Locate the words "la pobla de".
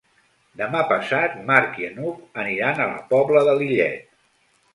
2.93-3.55